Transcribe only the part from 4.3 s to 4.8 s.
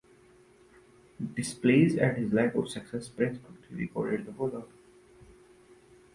follow-up.